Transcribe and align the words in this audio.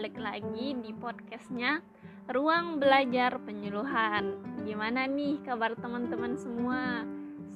balik 0.00 0.16
lagi 0.16 0.72
di 0.80 0.96
podcastnya 0.96 1.84
Ruang 2.32 2.80
Belajar 2.80 3.36
Penyuluhan 3.44 4.32
Gimana 4.64 5.04
nih 5.04 5.44
kabar 5.44 5.76
teman-teman 5.76 6.40
semua? 6.40 7.04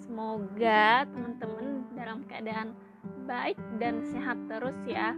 Semoga 0.05 1.09
teman-teman 1.09 1.89
dalam 1.97 2.21
keadaan 2.29 2.77
baik 3.25 3.57
dan 3.81 4.05
sehat 4.13 4.37
terus 4.45 4.77
ya 4.85 5.17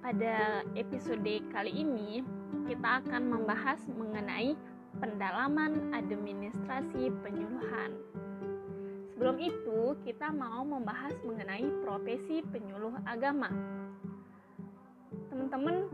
Pada 0.00 0.64
episode 0.80 1.44
kali 1.52 1.84
ini 1.84 2.24
kita 2.64 3.04
akan 3.04 3.36
membahas 3.36 3.84
mengenai 3.92 4.56
pendalaman 4.96 5.92
administrasi 5.92 7.12
penyuluhan 7.20 7.92
Sebelum 9.12 9.36
itu, 9.44 9.92
kita 10.08 10.32
mau 10.32 10.60
membahas 10.60 11.16
mengenai 11.24 11.64
profesi 11.80 12.44
penyuluh 12.52 12.92
agama. 13.08 13.48
Teman-teman 15.36 15.92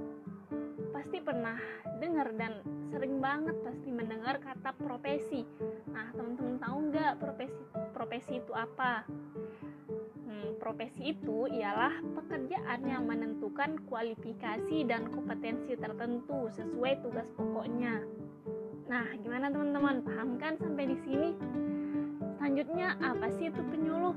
pasti 0.95 1.19
pernah 1.19 1.59
dengar 1.99 2.31
dan 2.39 2.63
sering 2.95 3.19
banget 3.19 3.59
pasti 3.67 3.91
mendengar 3.91 4.39
kata 4.39 4.71
profesi. 4.79 5.43
Nah, 5.91 6.15
teman-teman 6.15 6.63
tahu 6.63 6.79
nggak 6.95 7.19
profesi 7.19 7.63
profesi 7.91 8.39
itu 8.39 8.55
apa? 8.55 9.03
Hmm, 10.23 10.55
profesi 10.63 11.11
itu 11.11 11.51
ialah 11.51 11.91
pekerjaan 12.23 12.87
yang 12.87 13.03
menentukan 13.03 13.83
kualifikasi 13.91 14.87
dan 14.87 15.11
kompetensi 15.11 15.75
tertentu 15.75 16.47
sesuai 16.55 17.03
tugas 17.03 17.27
pokoknya. 17.35 17.99
Nah, 18.87 19.11
gimana 19.27 19.51
teman-teman? 19.51 20.07
Paham 20.07 20.39
kan 20.39 20.55
sampai 20.55 20.87
di 20.87 20.97
sini? 21.03 21.35
Selanjutnya, 22.39 22.95
apa 23.03 23.27
sih 23.35 23.51
itu 23.51 23.59
penyuluh? 23.75 24.15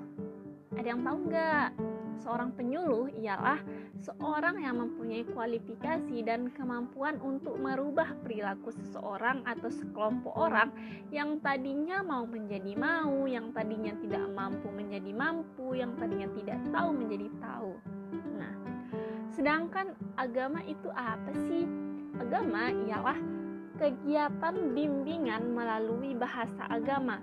Ada 0.78 0.94
yang 0.94 1.02
tahu 1.02 1.18
nggak? 1.34 1.95
Seorang 2.26 2.58
penyuluh 2.58 3.14
ialah 3.22 3.62
seorang 4.02 4.58
yang 4.58 4.82
mempunyai 4.82 5.22
kualifikasi 5.30 6.26
dan 6.26 6.50
kemampuan 6.58 7.22
untuk 7.22 7.54
merubah 7.62 8.18
perilaku 8.26 8.74
seseorang 8.74 9.46
atau 9.46 9.70
sekelompok 9.70 10.34
orang 10.34 10.74
yang 11.14 11.38
tadinya 11.46 12.02
mau 12.02 12.26
menjadi 12.26 12.74
mau, 12.74 13.30
yang 13.30 13.54
tadinya 13.54 13.94
tidak 14.02 14.26
mampu 14.34 14.74
menjadi 14.74 15.14
mampu, 15.14 15.78
yang 15.78 15.94
tadinya 16.02 16.26
tidak 16.34 16.58
tahu 16.74 16.90
menjadi 16.98 17.30
tahu. 17.38 17.72
Nah, 18.42 18.54
sedangkan 19.30 19.94
agama 20.18 20.66
itu 20.66 20.90
apa 20.98 21.30
sih? 21.46 21.70
Agama 22.18 22.74
ialah 22.90 23.22
kegiatan 23.78 24.74
bimbingan 24.74 25.54
melalui 25.54 26.18
bahasa 26.18 26.66
agama 26.74 27.22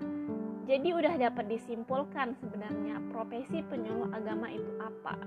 jadi 0.63 0.95
udah 0.95 1.19
dapat 1.19 1.51
disimpulkan 1.51 2.39
sebenarnya 2.39 3.03
profesi 3.11 3.59
penyuluh 3.67 4.07
agama 4.15 4.47
itu 4.47 4.71
apa. 4.79 5.19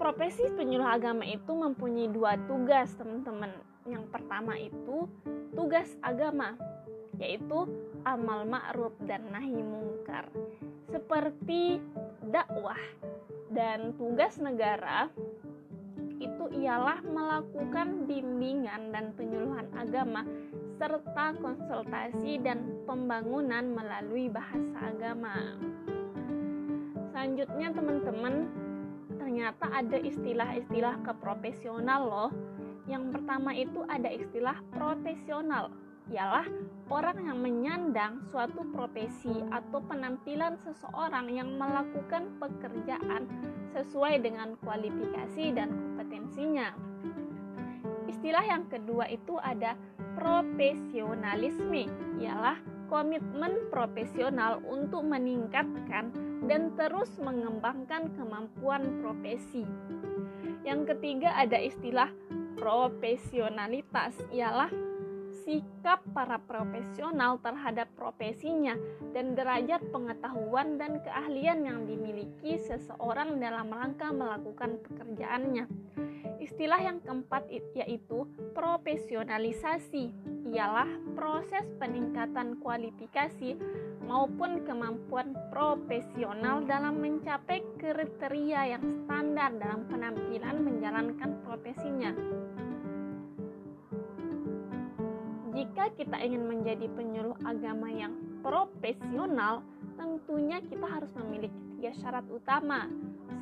Profesi 0.00 0.48
penyuluh 0.56 0.88
agama 0.88 1.28
itu 1.28 1.52
mempunyai 1.52 2.08
dua 2.08 2.40
tugas, 2.48 2.96
teman-teman. 2.96 3.52
Yang 3.84 4.04
pertama 4.08 4.56
itu 4.56 5.04
tugas 5.52 5.92
agama, 6.00 6.56
yaitu 7.20 7.68
amal 8.08 8.48
ma'ruf 8.48 8.96
dan 9.04 9.28
nahi 9.28 9.60
mungkar. 9.60 10.32
Seperti 10.88 11.84
dakwah 12.32 12.80
dan 13.52 13.92
tugas 14.00 14.40
negara 14.40 15.12
itu 16.16 16.44
ialah 16.64 17.04
melakukan 17.04 18.08
bimbingan 18.08 18.88
dan 18.88 19.12
penyuluhan 19.12 19.68
agama 19.76 20.24
serta 20.78 21.34
konsultasi 21.42 22.38
dan 22.38 22.62
pembangunan 22.86 23.74
melalui 23.74 24.30
bahasa 24.30 24.94
agama. 24.94 25.58
Selanjutnya 27.10 27.74
teman-teman, 27.74 28.34
ternyata 29.18 29.66
ada 29.74 29.98
istilah-istilah 29.98 31.02
keprofesional 31.02 32.02
loh. 32.06 32.30
Yang 32.86 33.04
pertama 33.18 33.52
itu 33.52 33.82
ada 33.90 34.08
istilah 34.08 34.56
profesional, 34.72 35.68
ialah 36.08 36.46
orang 36.88 37.20
yang 37.20 37.38
menyandang 37.44 38.24
suatu 38.32 38.64
profesi 38.72 39.44
atau 39.52 39.82
penampilan 39.84 40.56
seseorang 40.64 41.28
yang 41.28 41.52
melakukan 41.60 42.32
pekerjaan 42.40 43.28
sesuai 43.76 44.24
dengan 44.24 44.56
kualifikasi 44.64 45.52
dan 45.52 45.68
kompetensinya. 45.68 46.72
Istilah 48.08 48.44
yang 48.48 48.64
kedua 48.72 49.04
itu 49.12 49.36
ada 49.36 49.76
profesionalisme 50.18 51.86
ialah 52.18 52.58
komitmen 52.90 53.70
profesional 53.70 54.58
untuk 54.66 55.06
meningkatkan 55.06 56.10
dan 56.50 56.74
terus 56.74 57.14
mengembangkan 57.22 58.10
kemampuan 58.18 58.98
profesi. 58.98 59.62
Yang 60.66 60.96
ketiga 60.96 61.30
ada 61.38 61.62
istilah 61.62 62.10
profesionalitas 62.58 64.18
ialah 64.34 64.72
sikap 65.48 66.04
para 66.12 66.36
profesional 66.44 67.40
terhadap 67.40 67.88
profesinya 67.96 68.76
dan 69.16 69.32
derajat 69.32 69.80
pengetahuan 69.88 70.76
dan 70.76 71.00
keahlian 71.00 71.64
yang 71.64 71.88
dimiliki 71.88 72.60
seseorang 72.60 73.40
dalam 73.40 73.72
rangka 73.72 74.12
melakukan 74.12 74.76
pekerjaannya. 74.84 75.64
Istilah 76.44 76.84
yang 76.84 77.00
keempat 77.00 77.48
yaitu 77.72 78.28
profesionalisasi, 78.52 80.12
ialah 80.52 80.88
proses 81.16 81.64
peningkatan 81.80 82.60
kualifikasi 82.60 83.56
maupun 84.04 84.64
kemampuan 84.68 85.32
profesional 85.48 86.64
dalam 86.64 87.00
mencapai 87.00 87.60
kriteria 87.76 88.76
yang 88.76 88.84
standar 89.04 89.52
dalam 89.60 89.84
penampilan 89.88 90.56
menjalankan 90.64 91.40
Kita 95.96 96.20
ingin 96.20 96.46
menjadi 96.46 96.86
penyuluh 96.94 97.36
agama 97.42 97.88
yang 97.90 98.14
profesional, 98.44 99.64
tentunya 99.96 100.62
kita 100.62 100.86
harus 100.86 101.10
memiliki 101.16 101.58
tiga 101.76 101.90
syarat 102.00 102.26
utama, 102.30 102.86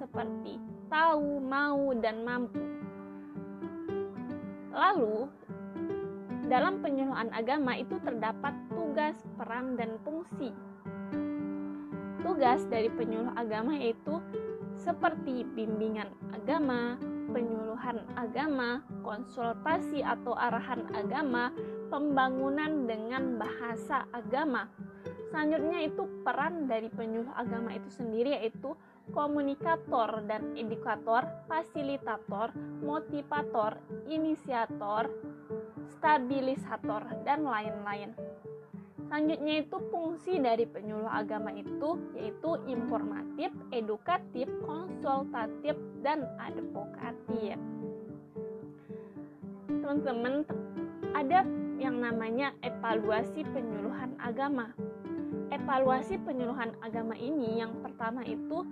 seperti 0.01 0.57
tahu, 0.89 1.43
mau, 1.43 1.93
dan 2.01 2.25
mampu. 2.25 2.63
Lalu, 4.73 5.29
dalam 6.47 6.79
penyuluhan 6.85 7.33
agama 7.35 7.75
itu 7.77 7.99
terdapat 8.03 8.55
tugas, 8.73 9.17
peran, 9.37 9.75
dan 9.77 9.99
fungsi. 10.07 10.55
Tugas 12.23 12.65
dari 12.69 12.91
penyuluh 12.93 13.33
agama 13.35 13.77
yaitu 13.77 14.21
seperti 14.77 15.43
bimbingan 15.57 16.13
agama, 16.35 17.01
penyuluhan 17.77 18.09
agama, 18.17 18.81
konsultasi 19.05 20.01
atau 20.01 20.33
arahan 20.33 20.89
agama, 20.97 21.53
pembangunan 21.93 22.89
dengan 22.89 23.37
bahasa 23.37 24.09
agama. 24.17 24.65
Selanjutnya 25.29 25.85
itu 25.85 26.09
peran 26.25 26.65
dari 26.65 26.89
penyuluh 26.89 27.29
agama 27.37 27.77
itu 27.77 27.93
sendiri 27.93 28.33
yaitu 28.33 28.73
komunikator 29.13 30.25
dan 30.25 30.57
edukator, 30.57 31.29
fasilitator, 31.45 32.57
motivator, 32.81 33.77
inisiator, 34.09 35.13
stabilisator, 36.01 37.05
dan 37.29 37.45
lain-lain. 37.45 38.17
Selanjutnya 39.07 39.63
itu 39.63 39.77
fungsi 39.95 40.43
dari 40.43 40.67
penyuluh 40.67 41.07
agama 41.07 41.55
itu 41.55 41.95
yaitu 42.19 42.51
informatif, 42.67 43.55
edukatif, 43.71 44.51
konsultatif, 44.67 45.79
dan 46.03 46.27
advokatif. 46.43 47.55
Teman-teman, 49.71 50.43
ada 51.15 51.47
yang 51.79 52.03
namanya 52.03 52.51
evaluasi 52.67 53.47
penyuluhan 53.55 54.19
agama. 54.19 54.75
Evaluasi 55.55 56.19
penyuluhan 56.27 56.75
agama 56.83 57.15
ini 57.15 57.63
yang 57.63 57.79
pertama 57.87 58.27
itu 58.27 58.67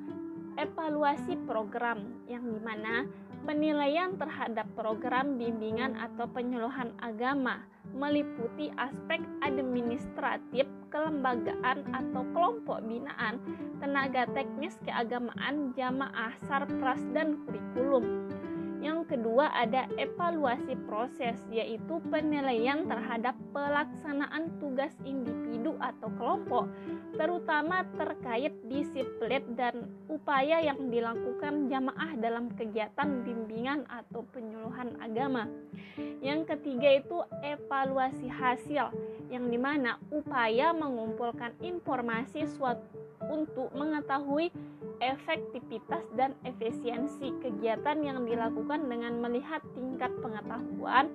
evaluasi 0.58 1.38
program 1.46 2.02
yang 2.26 2.42
di 2.42 2.58
mana 2.58 3.06
penilaian 3.46 4.18
terhadap 4.18 4.66
program 4.74 5.38
bimbingan 5.38 5.94
atau 5.94 6.26
penyuluhan 6.26 6.90
agama 6.98 7.62
meliputi 7.94 8.74
aspek 8.76 9.22
administratif, 9.46 10.66
kelembagaan 10.90 11.86
atau 11.94 12.26
kelompok 12.34 12.82
binaan, 12.84 13.38
tenaga 13.78 14.26
teknis 14.34 14.74
keagamaan, 14.82 15.70
jamaah, 15.78 16.34
sarpras, 16.50 17.00
dan 17.14 17.38
kurikulum. 17.46 18.28
Yang 18.84 19.16
kedua 19.16 19.48
ada 19.56 19.88
evaluasi 19.96 20.76
proses 20.84 21.40
yaitu 21.48 22.04
penilaian 22.12 22.84
terhadap 22.84 23.32
pelaksanaan 23.56 24.52
tugas 24.60 24.92
individu 25.08 25.72
atau 25.80 26.12
kelompok 26.20 26.68
terutama 27.16 27.88
terkait 27.96 28.52
disiplin 28.68 29.40
dan 29.56 29.88
upaya 30.12 30.60
yang 30.60 30.92
dilakukan 30.92 31.72
jamaah 31.72 32.12
dalam 32.20 32.52
kegiatan 32.52 33.24
bimbingan 33.24 33.88
atau 33.88 34.20
penyuluhan 34.36 34.92
agama. 35.00 35.48
Yang 36.20 36.52
ketiga 36.52 37.00
itu 37.00 37.24
evaluasi 37.40 38.28
hasil 38.28 38.92
yang 39.32 39.48
di 39.48 39.56
mana 39.56 39.96
upaya 40.12 40.76
mengumpulkan 40.76 41.56
informasi 41.64 42.44
suatu 42.44 42.84
untuk 43.32 43.72
mengetahui 43.72 44.52
efektivitas 45.04 46.04
dan 46.16 46.32
efisiensi 46.48 47.28
kegiatan 47.44 48.00
yang 48.00 48.24
dilakukan 48.24 48.88
dengan 48.88 49.20
melihat 49.20 49.60
tingkat 49.76 50.08
pengetahuan 50.24 51.12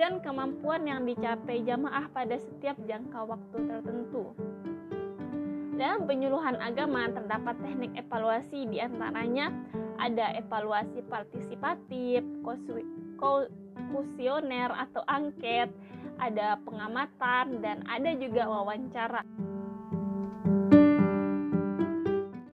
dan 0.00 0.24
kemampuan 0.24 0.88
yang 0.88 1.04
dicapai 1.04 1.60
jamaah 1.64 2.08
pada 2.12 2.40
setiap 2.40 2.76
jangka 2.88 3.20
waktu 3.28 3.56
tertentu. 3.68 4.32
Dalam 5.76 6.08
penyuluhan 6.08 6.56
agama 6.56 7.04
terdapat 7.12 7.60
teknik 7.60 7.92
evaluasi 8.00 8.64
di 8.72 8.80
antaranya 8.80 9.52
ada 10.00 10.32
evaluasi 10.40 11.04
partisipatif, 11.04 12.24
kuesioner 13.92 14.72
atau 14.72 15.04
angket, 15.04 15.68
ada 16.16 16.56
pengamatan 16.64 17.60
dan 17.60 17.84
ada 17.84 18.10
juga 18.16 18.48
wawancara. 18.48 19.20